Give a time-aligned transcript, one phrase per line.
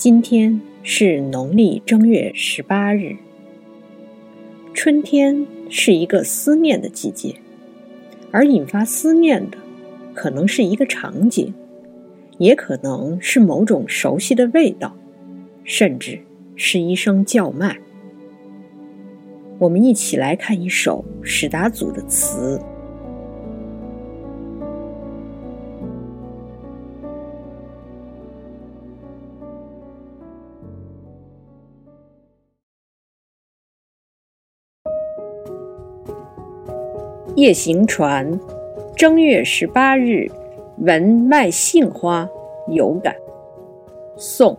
[0.00, 3.16] 今天是农历正月十八日。
[4.72, 7.34] 春天是一个思念的季节，
[8.30, 9.58] 而引发思念的，
[10.14, 11.52] 可能是一个场景，
[12.38, 14.96] 也可能是某种熟悉的味道，
[15.64, 16.18] 甚至
[16.56, 17.78] 是一声叫卖。
[19.58, 22.58] 我们一起来看一首史达祖的词。
[37.40, 38.38] 夜行船，
[38.94, 40.30] 正月十八日，
[40.80, 42.28] 闻卖杏花，
[42.68, 43.16] 有感。
[44.14, 44.54] 宋，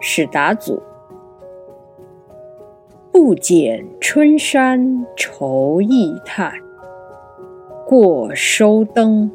[0.00, 0.82] 史达祖。
[3.12, 6.50] 不减春山愁意态，
[7.86, 9.30] 过收灯，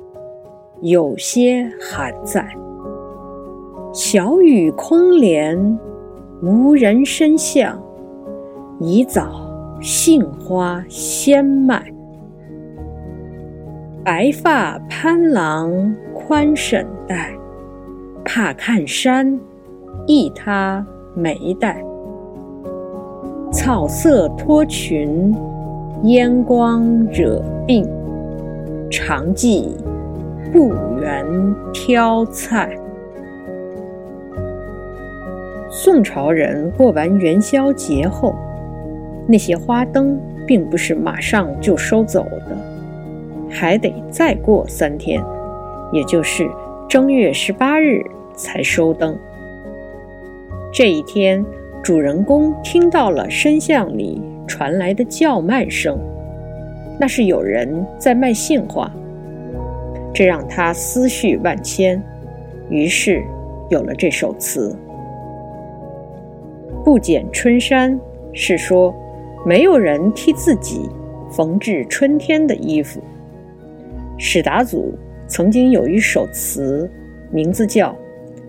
[0.82, 2.44] 有些寒在。
[3.94, 5.80] 小雨空帘，
[6.42, 7.80] 无人深巷，
[8.80, 9.30] 已早
[9.80, 11.79] 杏花先卖。
[14.10, 17.32] 白发潘郎宽沈带，
[18.26, 19.40] 怕看山，
[20.08, 21.80] 忆他眉黛。
[23.52, 25.36] 草色脱裙，
[26.06, 27.88] 烟光惹鬓，
[28.90, 29.78] 常记
[30.52, 31.24] 故园
[31.72, 32.76] 挑菜。
[35.70, 38.34] 宋朝人过完元宵节后，
[39.28, 42.58] 那些花灯并不是马上就收走的。
[43.50, 45.24] 还得再过三天，
[45.92, 46.50] 也就是
[46.88, 49.18] 正月十八日才收灯。
[50.72, 51.44] 这一天，
[51.82, 55.98] 主人公听到了深巷里传来的叫卖声，
[57.00, 58.92] 那是有人在卖杏花，
[60.14, 62.02] 这让他思绪万千，
[62.70, 63.24] 于是
[63.70, 64.76] 有了这首词。
[66.86, 68.00] 不剪春衫，
[68.32, 68.94] 是说
[69.46, 70.90] 没有人替自己
[71.32, 73.00] 缝制春天的衣服。
[74.22, 74.94] 史达祖
[75.28, 76.92] 曾经有一首词，
[77.32, 77.92] 名字叫《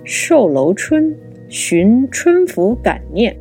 [0.03, 1.17] 寿楼春
[1.49, 3.33] 寻春服感念》，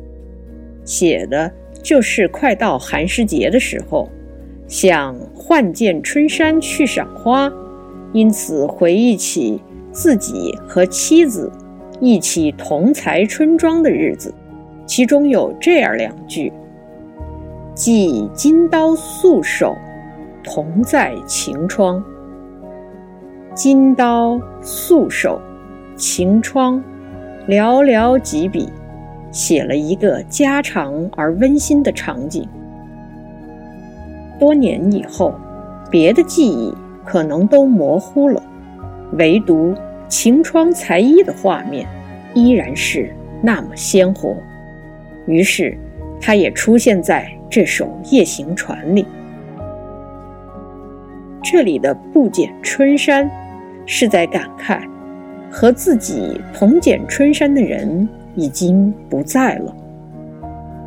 [0.84, 1.52] 写的
[1.82, 4.08] 就是快到寒食节的时候，
[4.68, 7.52] 想换件春衫去赏花，
[8.12, 9.60] 因此回忆起
[9.90, 11.50] 自己和妻子
[11.98, 14.32] 一起同裁春装的日子，
[14.86, 16.52] 其中有这样两句
[17.74, 19.76] ：“系金刀素手，
[20.44, 22.00] 同在晴窗。”
[23.52, 25.40] 金刀素手，
[25.96, 26.82] 晴窗，
[27.48, 28.68] 寥寥几笔，
[29.32, 32.46] 写了一个家常而温馨的场景。
[34.38, 35.34] 多年以后，
[35.90, 36.72] 别的记忆
[37.04, 38.40] 可能都模糊了，
[39.14, 39.74] 唯独
[40.08, 41.88] 晴窗裁衣的画面
[42.32, 43.12] 依然是
[43.42, 44.36] 那么鲜活。
[45.26, 45.76] 于是，
[46.20, 49.04] 它也出现在这首《夜行船》里。
[51.50, 53.28] 这里的“不剪春衫”。
[53.92, 54.88] 是在感慨，
[55.50, 59.76] 和自己同剪春衫的人已经不在了。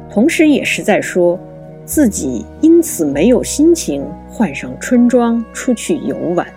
[0.10, 1.38] 同时，也是在说
[1.84, 6.48] 自己因此没有心情换上春装出去游玩。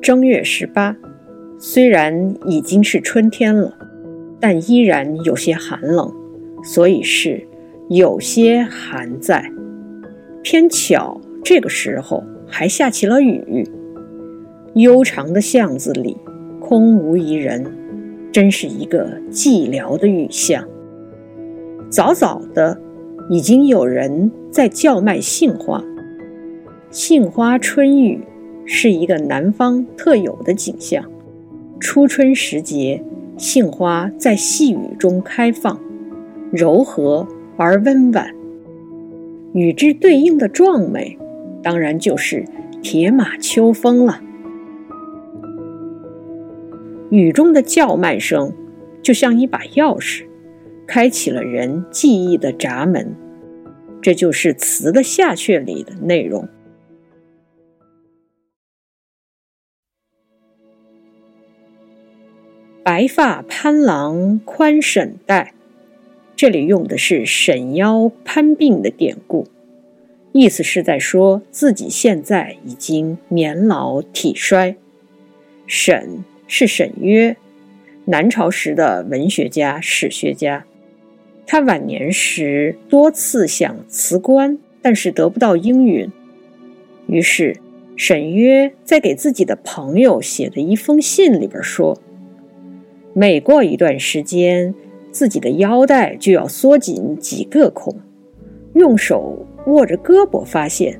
[0.00, 0.96] 正月十八，
[1.60, 3.72] 虽然已经是春天了，
[4.42, 6.12] 但依然有些寒冷，
[6.62, 7.46] 所以是。
[7.88, 9.52] 有些寒在，
[10.42, 13.68] 偏巧这个时候还下起了雨。
[14.74, 16.16] 悠长的巷子里
[16.58, 17.62] 空无一人，
[18.32, 20.66] 真是一个寂寥的雨巷。
[21.90, 22.80] 早早的，
[23.28, 25.84] 已经有人在叫卖杏花。
[26.90, 28.20] 杏花春雨
[28.64, 31.04] 是一个南方特有的景象。
[31.78, 33.04] 初春时节，
[33.42, 35.78] 杏花在细雨中开放，
[36.52, 37.26] 柔和。
[37.58, 38.34] 而温婉，
[39.52, 41.16] 与之对应的壮美，
[41.62, 42.44] 当然就是
[42.82, 44.20] 铁马秋风了。
[47.10, 48.52] 雨中的叫卖声，
[49.02, 50.24] 就像一把钥匙，
[50.86, 53.14] 开启了人记忆的闸门。
[54.00, 56.48] 这就是词的下阙里的内容。
[62.84, 65.54] 白发潘郎宽沈带。
[66.34, 69.46] 这里用的是沈腰潘鬓的典故，
[70.32, 74.74] 意思是在说自己现在已经年老体衰。
[75.64, 77.36] 沈是沈约，
[78.06, 80.64] 南朝时的文学家、史学家。
[81.46, 86.10] 他晚年时多次想辞官，但是得不到应允。
[87.06, 87.56] 于是，
[87.96, 91.96] 沈约在给自己的朋友写的一封信里边说
[93.14, 94.74] ：“每过一段时间，
[95.10, 97.94] 自己的腰带就要缩紧几个孔，
[98.74, 100.98] 用手握着胳膊，发现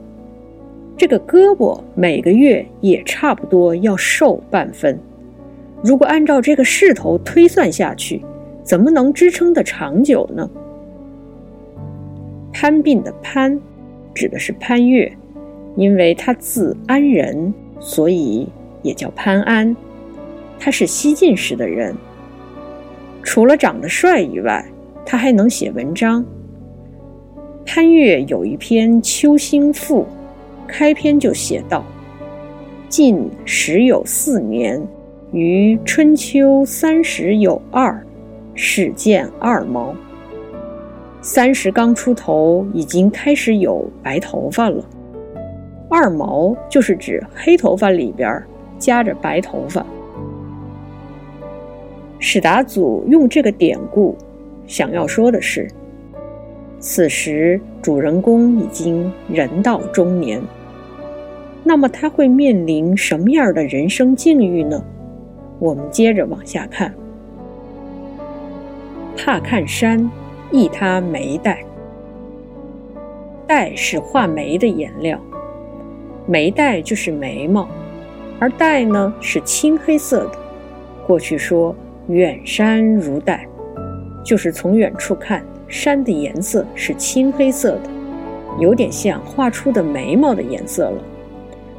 [0.96, 4.98] 这个胳膊每个月也差不多要瘦半分。
[5.82, 8.22] 如果按照这个势头推算下去，
[8.62, 10.48] 怎么能支撑得长久呢？”
[12.52, 13.58] 潘病的潘，
[14.14, 15.10] 指的是潘岳。
[15.74, 18.46] 因为他字安仁，所以
[18.82, 19.74] 也叫潘安。
[20.64, 21.92] 他是西晋时的人。
[23.24, 24.64] 除了长得帅以外，
[25.04, 26.24] 他还能写文章。
[27.66, 30.02] 潘岳有一篇《秋兴赋》，
[30.68, 31.84] 开篇就写道
[32.88, 34.80] ：“晋时有四年，
[35.32, 38.00] 于春秋三十有二，
[38.54, 39.92] 始见二毛。
[41.20, 44.84] 三十刚出头，已经开始有白头发了。”
[45.90, 48.40] 二毛就是指黑头发里边
[48.78, 49.84] 夹着白头发。
[52.24, 54.16] 史达祖用这个典故，
[54.68, 55.68] 想要说的是，
[56.78, 60.40] 此时主人公已经人到中年，
[61.64, 64.80] 那么他会面临什么样的人生境遇呢？
[65.58, 66.94] 我们接着往下看。
[69.16, 70.08] 怕看山，
[70.52, 71.58] 忆他眉黛。
[73.48, 75.18] 黛是画眉的颜料。
[76.28, 77.68] 眉黛就是眉毛，
[78.38, 80.38] 而黛呢是青黑色的。
[81.04, 81.74] 过去说
[82.08, 83.46] 远山如黛，
[84.24, 87.90] 就是从远处看山的颜色是青黑色的，
[88.58, 91.02] 有点像画出的眉毛的颜色了。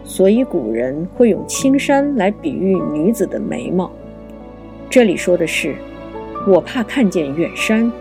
[0.05, 3.91] 所以古人会用青山来比喻女子的眉毛。
[4.89, 5.75] 这里说的是，
[6.47, 7.91] 我怕看见远山，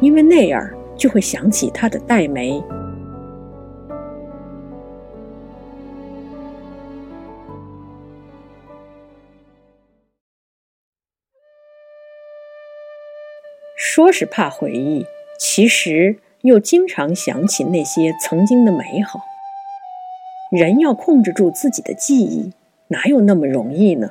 [0.00, 2.62] 因为那样就会想起她的黛眉。
[13.96, 15.06] 说是怕回忆，
[15.38, 19.20] 其实又经常想起那些曾经的美好。
[20.50, 22.52] 人要控制住自己的记忆，
[22.88, 24.10] 哪有那么容易呢？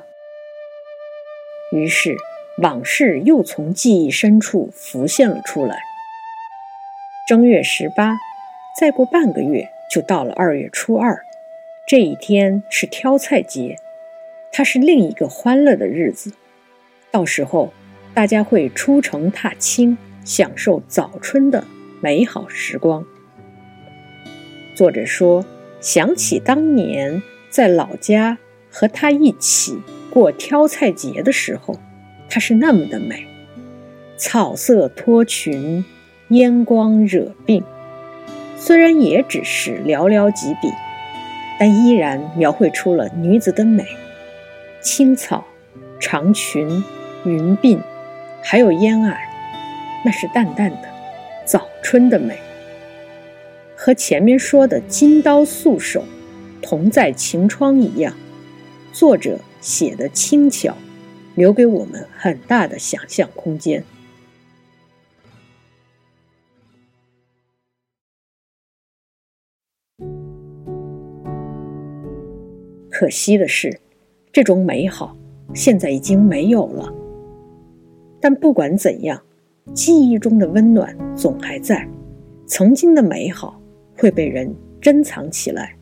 [1.70, 2.16] 于是
[2.64, 5.78] 往事又从记忆深处浮现了出来。
[7.28, 8.16] 正月十八，
[8.80, 11.24] 再过半个月就到了二月初二，
[11.86, 13.76] 这一天是挑菜节，
[14.50, 16.32] 它是另一个欢乐的日子。
[17.12, 17.72] 到时候。
[18.16, 21.62] 大家会出城踏青，享受早春的
[22.00, 23.04] 美好时光。
[24.74, 25.44] 作者说，
[25.82, 28.38] 想起当年在老家
[28.70, 29.78] 和他一起
[30.08, 31.78] 过挑菜节的时候，
[32.30, 33.26] 她是那么的美，
[34.16, 35.84] 草色脱裙，
[36.28, 37.62] 烟光惹鬓。
[38.56, 40.72] 虽然也只是寥寥几笔，
[41.60, 43.84] 但依然描绘出了女子的美：
[44.80, 45.44] 青草、
[46.00, 46.82] 长裙、
[47.26, 47.78] 云鬓。
[48.48, 49.12] 还有烟霭，
[50.04, 50.88] 那是淡淡的
[51.44, 52.38] 早春的美，
[53.74, 56.04] 和前面说的“金刀素手，
[56.62, 58.14] 同在晴窗”一样，
[58.92, 60.76] 作者写的轻巧，
[61.34, 63.82] 留给我们很大的想象空间。
[72.88, 73.80] 可惜的是，
[74.32, 75.16] 这种美好
[75.52, 77.05] 现在已经没有了。
[78.28, 79.22] 但不管怎样，
[79.72, 81.88] 记忆中的温暖总还在，
[82.44, 83.62] 曾经的美好
[83.96, 85.76] 会被人珍藏起来。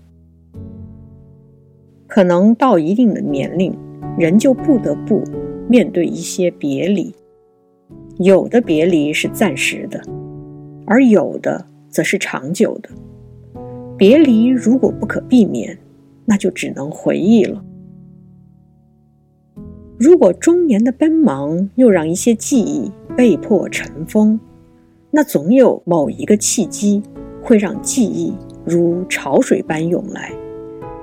[2.07, 3.75] 可能到一定的年龄，
[4.19, 5.25] 人就不得不
[5.71, 7.15] 面对一些别离，
[8.19, 9.99] 有的别离是暂时的，
[10.85, 12.91] 而有的则是长久的。
[13.97, 15.79] 别离如果不可避免，
[16.27, 17.65] 那就只能回忆了。
[20.05, 24.39] 如果中年的奔忙又让一些记忆被迫尘封，
[25.11, 27.03] 那总有某一个契机
[27.41, 28.35] 会让记忆
[28.67, 30.31] 如潮水般涌来，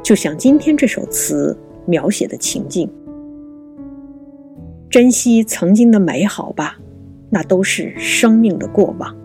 [0.03, 2.88] 就像今天这首词描写的情境。
[4.88, 6.77] 珍惜曾经的美好吧，
[7.31, 9.17] 那都是生命的过往。